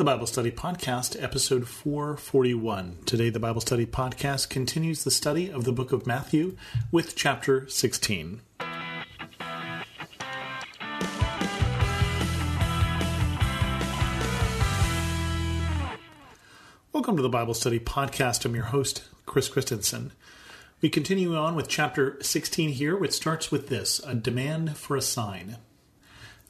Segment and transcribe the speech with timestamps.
[0.00, 3.00] the Bible Study Podcast, episode 441.
[3.04, 6.56] Today, the Bible Study Podcast continues the study of the book of Matthew
[6.90, 8.40] with chapter 16.
[16.94, 18.46] Welcome to the Bible Study Podcast.
[18.46, 20.12] I'm your host, Chris Christensen.
[20.80, 25.02] We continue on with chapter 16 here, which starts with this a demand for a
[25.02, 25.58] sign.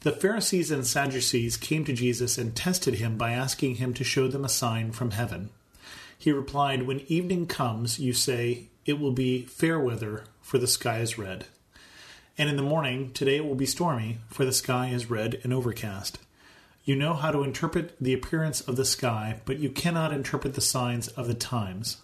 [0.03, 4.27] The Pharisees and Sadducees came to Jesus and tested him by asking him to show
[4.27, 5.51] them a sign from heaven.
[6.17, 11.01] He replied, When evening comes, you say, It will be fair weather, for the sky
[11.01, 11.45] is red.
[12.35, 15.53] And in the morning, today it will be stormy, for the sky is red and
[15.53, 16.17] overcast.
[16.83, 20.61] You know how to interpret the appearance of the sky, but you cannot interpret the
[20.61, 21.97] signs of the times.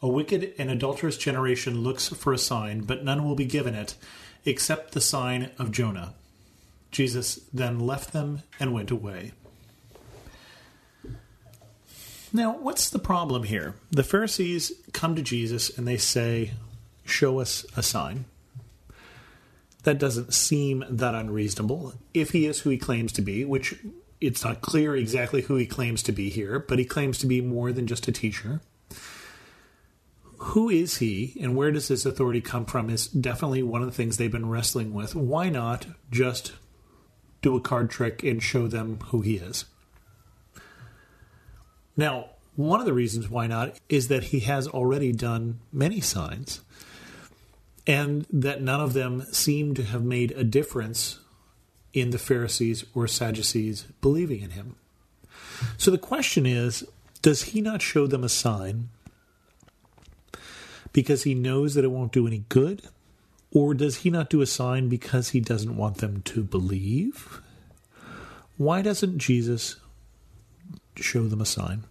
[0.00, 3.96] A wicked and adulterous generation looks for a sign, but none will be given it,
[4.44, 6.14] except the sign of Jonah.
[6.96, 9.32] Jesus then left them and went away.
[12.32, 13.74] Now, what's the problem here?
[13.90, 16.52] The Pharisees come to Jesus and they say,
[17.04, 18.24] Show us a sign.
[19.82, 23.78] That doesn't seem that unreasonable if he is who he claims to be, which
[24.18, 27.42] it's not clear exactly who he claims to be here, but he claims to be
[27.42, 28.62] more than just a teacher.
[30.38, 33.94] Who is he and where does his authority come from is definitely one of the
[33.94, 35.14] things they've been wrestling with.
[35.14, 36.54] Why not just
[37.42, 39.64] do a card trick and show them who he is.
[41.96, 46.62] Now, one of the reasons why not is that he has already done many signs,
[47.86, 51.20] and that none of them seem to have made a difference
[51.92, 54.76] in the Pharisees or Sadducees believing in him.
[55.78, 56.84] So the question is
[57.22, 58.88] does he not show them a sign
[60.92, 62.82] because he knows that it won't do any good?
[63.52, 67.40] Or does he not do a sign because he doesn't want them to believe?
[68.56, 69.76] Why doesn't Jesus
[70.96, 71.84] show them a sign?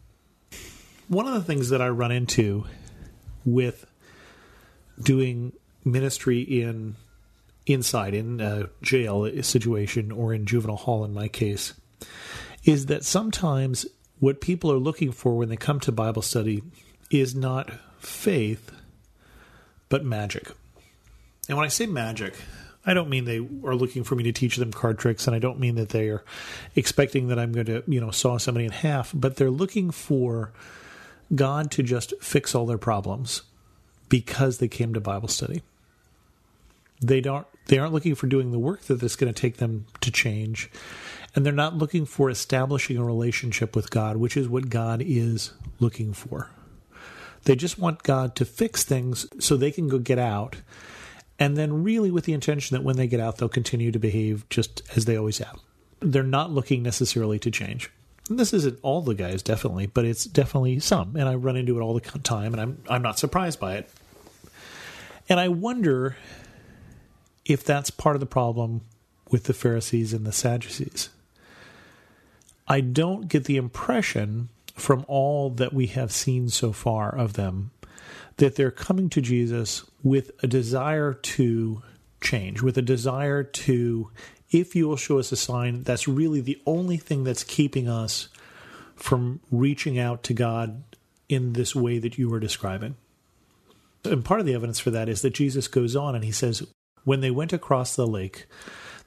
[1.08, 2.66] One of the things that I run into
[3.46, 3.86] with
[5.02, 6.96] doing ministry in
[7.68, 11.74] inside in a jail situation or in juvenile hall in my case
[12.64, 13.86] is that sometimes
[14.20, 16.64] what people are looking for when they come to Bible study
[17.12, 18.72] is not faith
[19.90, 20.52] but magic.
[21.48, 22.34] And when I say magic,
[22.86, 25.40] I don't mean they are looking for me to teach them card tricks, and I
[25.40, 26.24] don't mean that they are
[26.76, 30.52] expecting that I'm going to, you know, saw somebody in half, but they're looking for
[31.34, 33.42] God to just fix all their problems
[34.10, 35.64] because they came to Bible study.
[37.02, 39.88] They don't they aren't looking for doing the work that is going to take them
[40.02, 40.70] to change.
[41.36, 45.52] And they're not looking for establishing a relationship with God, which is what God is
[45.80, 46.50] looking for.
[47.44, 50.58] They just want God to fix things so they can go get out
[51.40, 54.48] and then really with the intention that when they get out, they'll continue to behave
[54.50, 55.60] just as they always have.
[56.00, 57.90] They're not looking necessarily to change.
[58.30, 61.78] And this isn't all the guys, definitely, but it's definitely some, and I run into
[61.78, 63.90] it all the time, and I'm I'm not surprised by it.
[65.30, 66.18] And I wonder
[67.46, 68.82] if that's part of the problem
[69.30, 71.10] with the Pharisees and the Sadducees.
[72.68, 77.72] I don't get the impression from all that we have seen so far of them
[78.38, 81.82] that they're coming to Jesus with a desire to
[82.22, 84.12] change, with a desire to,
[84.50, 88.30] if you will show us a sign, that's really the only thing that's keeping us
[88.96, 90.84] from reaching out to God
[91.28, 92.96] in this way that you were describing.
[94.04, 96.66] And part of the evidence for that is that Jesus goes on and he says,
[97.04, 98.46] When they went across the lake,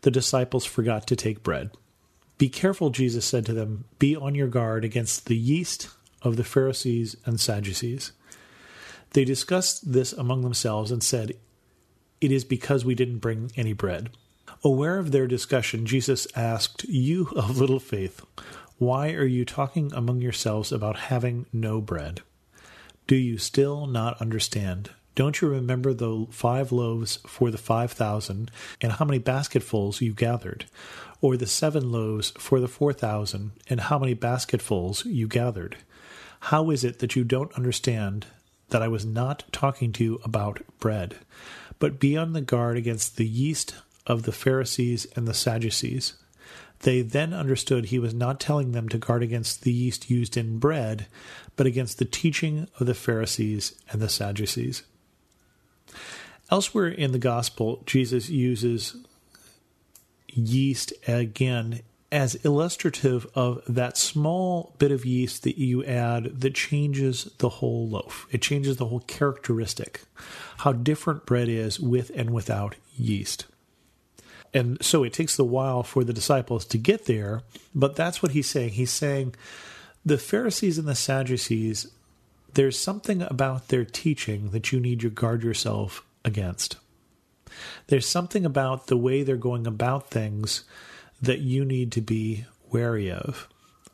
[0.03, 1.71] the disciples forgot to take bread.
[2.39, 5.89] Be careful, Jesus said to them, be on your guard against the yeast
[6.23, 8.13] of the Pharisees and Sadducees.
[9.13, 11.33] They discussed this among themselves and said,
[12.21, 14.11] It is because we didn't bring any bread.
[14.65, 18.25] Aware of their discussion, Jesus asked, You of little faith,
[18.79, 22.23] why are you talking among yourselves about having no bread?
[23.07, 24.91] Do you still not understand?
[25.15, 30.13] Don't you remember the five loaves for the five thousand, and how many basketfuls you
[30.13, 30.67] gathered?
[31.21, 35.77] Or the seven loaves for the four thousand, and how many basketfuls you gathered?
[36.41, 38.27] How is it that you don't understand
[38.71, 41.17] that I was not talking to you about bread,
[41.79, 43.75] but be on the guard against the yeast
[44.07, 46.15] of the Pharisees and the Sadducees.
[46.81, 50.59] They then understood he was not telling them to guard against the yeast used in
[50.59, 51.07] bread,
[51.57, 54.85] but against the teaching of the Pharisees and the Sadducees.
[56.51, 58.97] Elsewhere in the Gospel, Jesus uses
[60.29, 67.25] yeast again as illustrative of that small bit of yeast that you add that changes
[67.39, 68.27] the whole loaf.
[68.31, 70.03] It changes the whole characteristic,
[70.59, 73.45] how different bread is with and without yeast.
[74.55, 77.43] and so it takes a while for the disciples to get there.
[77.75, 78.71] But that's what he's saying.
[78.71, 79.35] He's saying
[80.05, 81.89] the Pharisees and the Sadducees,
[82.55, 86.77] there's something about their teaching that you need to guard yourself against.
[87.89, 90.65] There's something about the way they're going about things
[91.21, 93.49] that you need to be wary of,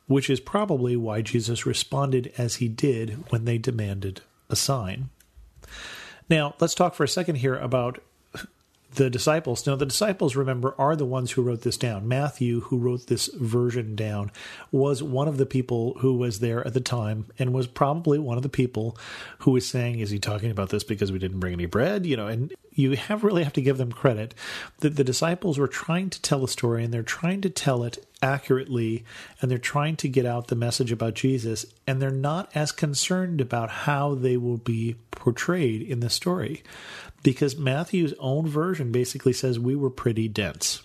[0.07, 5.09] which is probably why Jesus responded as he did when they demanded a sign.
[6.29, 7.99] Now, let's talk for a second here about
[8.95, 9.65] the disciples.
[9.65, 12.07] Now, the disciples, remember, are the ones who wrote this down.
[12.07, 14.31] Matthew, who wrote this version down,
[14.71, 18.37] was one of the people who was there at the time and was probably one
[18.37, 18.97] of the people
[19.39, 22.05] who was saying, Is he talking about this because we didn't bring any bread?
[22.05, 24.33] You know, and you have really have to give them credit
[24.79, 28.05] that the disciples were trying to tell a story and they're trying to tell it
[28.25, 29.05] accurately
[29.39, 33.39] and they're trying to get out the message about Jesus and they're not as concerned
[33.39, 36.63] about how they will be portrayed in the story
[37.21, 40.81] because Matthew's own version basically says we were pretty dense.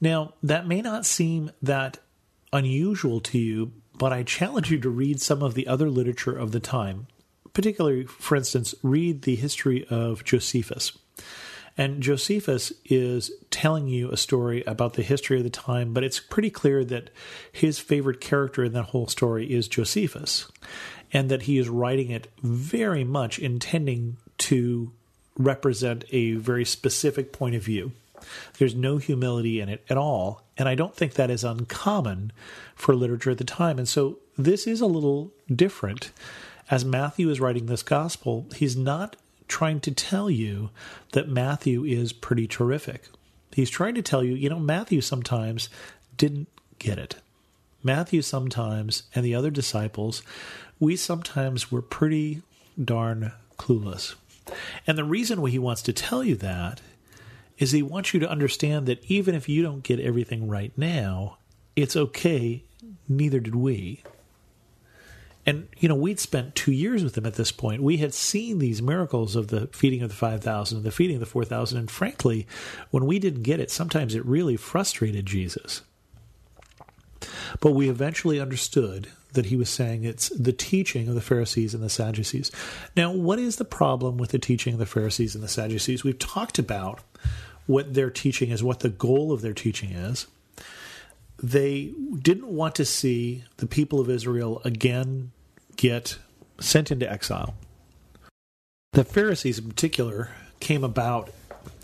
[0.00, 1.98] Now, that may not seem that
[2.52, 6.52] unusual to you, but I challenge you to read some of the other literature of
[6.52, 7.06] the time.
[7.52, 10.96] Particularly, for instance, read the history of Josephus.
[11.76, 16.20] And Josephus is telling you a story about the history of the time, but it's
[16.20, 17.10] pretty clear that
[17.50, 20.50] his favorite character in that whole story is Josephus,
[21.12, 24.92] and that he is writing it very much intending to
[25.38, 27.92] represent a very specific point of view.
[28.58, 30.42] There's no humility in it at all.
[30.56, 32.32] And I don't think that is uncommon
[32.74, 33.78] for literature at the time.
[33.78, 36.12] And so this is a little different.
[36.70, 39.16] As Matthew is writing this gospel, he's not
[39.52, 40.70] trying to tell you
[41.12, 43.04] that Matthew is pretty terrific.
[43.52, 45.68] He's trying to tell you, you know, Matthew sometimes
[46.16, 47.16] didn't get it.
[47.82, 50.22] Matthew sometimes, and the other disciples,
[50.80, 52.40] we sometimes were pretty
[52.82, 54.14] darn clueless.
[54.86, 56.80] And the reason why he wants to tell you that
[57.58, 61.36] is he wants you to understand that even if you don't get everything right now,
[61.76, 62.64] it's okay.
[63.06, 64.02] Neither did we.
[65.44, 67.82] And, you know, we'd spent two years with him at this point.
[67.82, 71.20] We had seen these miracles of the feeding of the 5,000 and the feeding of
[71.20, 71.78] the 4,000.
[71.78, 72.46] And frankly,
[72.90, 75.82] when we didn't get it, sometimes it really frustrated Jesus.
[77.60, 81.82] But we eventually understood that he was saying it's the teaching of the Pharisees and
[81.82, 82.50] the Sadducees.
[82.96, 86.04] Now, what is the problem with the teaching of the Pharisees and the Sadducees?
[86.04, 87.00] We've talked about
[87.66, 90.26] what their teaching is, what the goal of their teaching is.
[91.42, 95.32] They didn't want to see the people of Israel again
[95.76, 96.18] get
[96.60, 97.54] sent into exile.
[98.92, 100.30] The Pharisees, in particular,
[100.60, 101.30] came about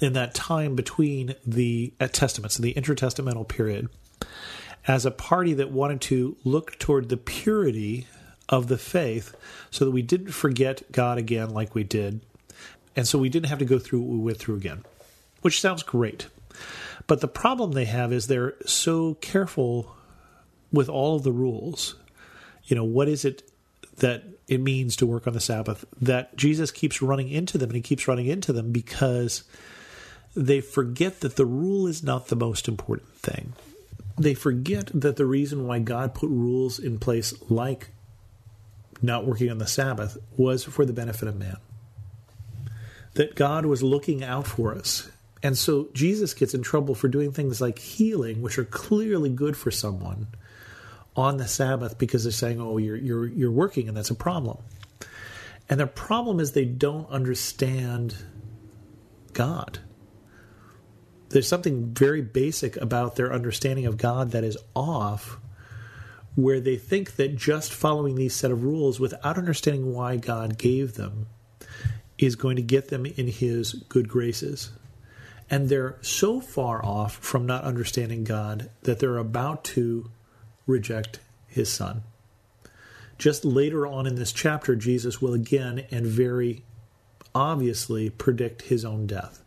[0.01, 3.89] in that time between the Testaments, in the intertestamental period
[4.87, 8.07] as a party that wanted to look toward the purity
[8.49, 9.35] of the faith
[9.71, 12.21] so that we didn't forget God again like we did.
[12.97, 14.85] And so we didn't have to go through what we went through again,
[15.43, 16.29] which sounds great.
[17.07, 19.95] But the problem they have is they're so careful
[20.73, 21.97] with all of the rules.
[22.65, 23.51] You know, what is it
[23.99, 25.85] that it means to work on the Sabbath?
[26.01, 29.45] That Jesus keeps running into them and he keeps running into them because
[30.37, 33.55] they forget that the rule is not the most important thing
[34.19, 37.89] they forget that the reason why God put rules in place like
[39.01, 41.57] not working on the Sabbath was for the benefit of man.
[43.15, 45.09] That God was looking out for us.
[45.43, 49.57] And so Jesus gets in trouble for doing things like healing, which are clearly good
[49.57, 50.27] for someone
[51.17, 54.59] on the Sabbath because they're saying, "Oh, you're you're you're working and that's a problem."
[55.69, 58.17] And the problem is they don't understand
[59.33, 59.81] God
[61.31, 65.39] there's something very basic about their understanding of God that is off,
[66.35, 70.95] where they think that just following these set of rules without understanding why God gave
[70.95, 71.27] them
[72.17, 74.71] is going to get them in His good graces.
[75.51, 80.11] And they're so far off from not understanding God that they're about to
[80.67, 82.03] reject His Son.
[83.17, 86.63] Just later on in this chapter, Jesus will again and very
[87.35, 89.43] obviously predict His own death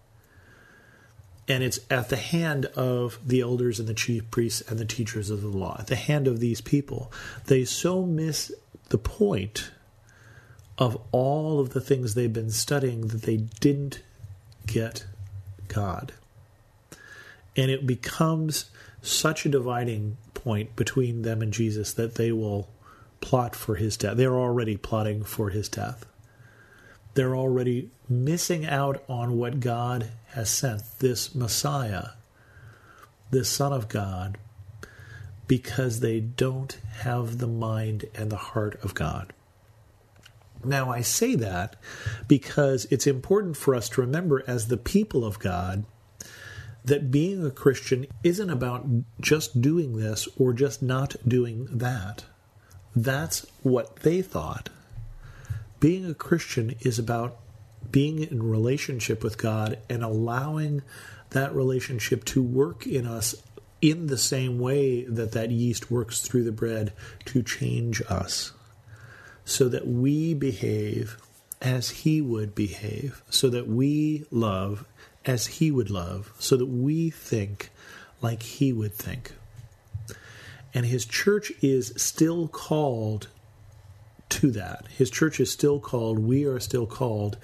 [1.51, 5.29] and it's at the hand of the elders and the chief priests and the teachers
[5.29, 7.11] of the law, at the hand of these people.
[7.47, 8.53] They so miss
[8.87, 9.71] the point
[10.77, 14.01] of all of the things they've been studying that they didn't
[14.65, 15.05] get
[15.73, 16.13] God.
[17.55, 18.69] And it becomes
[19.01, 22.69] such a dividing point between them and Jesus that they will
[23.19, 24.17] plot for his death.
[24.17, 26.05] They're already plotting for his death.
[27.13, 32.09] They're already missing out on what God has sent, this Messiah,
[33.31, 34.37] this Son of God,
[35.47, 39.33] because they don't have the mind and the heart of God.
[40.63, 41.75] Now, I say that
[42.27, 45.85] because it's important for us to remember, as the people of God,
[46.83, 48.85] that being a Christian isn't about
[49.19, 52.25] just doing this or just not doing that.
[52.95, 54.69] That's what they thought.
[55.79, 57.37] Being a Christian is about
[57.91, 60.81] being in relationship with God and allowing
[61.31, 63.35] that relationship to work in us
[63.81, 66.93] in the same way that that yeast works through the bread
[67.25, 68.51] to change us
[69.51, 71.17] so that we behave
[71.61, 74.85] as he would behave, so that we love
[75.25, 77.69] as he would love, so that we think
[78.21, 79.33] like he would think.
[80.73, 83.27] And his church is still called
[84.29, 84.85] to that.
[84.97, 87.37] His church is still called, we are still called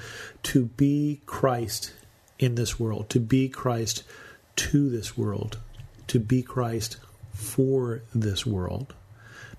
[0.44, 1.94] to be Christ
[2.40, 4.04] in this world, to be Christ
[4.56, 5.60] to this world,
[6.08, 6.98] to be Christ
[7.34, 8.94] for this world.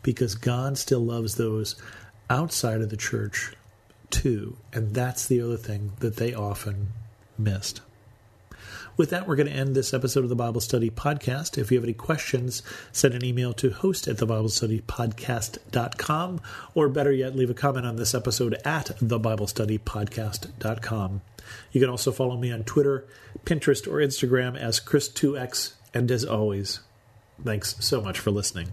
[0.03, 1.77] Because God still loves those
[2.31, 3.53] outside of the church
[4.11, 4.57] too.
[4.73, 6.89] And that's the other thing that they often
[7.37, 7.81] missed.
[8.97, 11.57] With that, we're going to end this episode of the Bible Study Podcast.
[11.57, 16.41] If you have any questions, send an email to host at thebiblestudypodcast.com,
[16.75, 21.21] or better yet, leave a comment on this episode at thebiblestudypodcast.com.
[21.71, 23.07] You can also follow me on Twitter,
[23.45, 25.75] Pinterest, or Instagram as Chris2x.
[25.95, 26.81] And as always,
[27.45, 28.73] thanks so much for listening.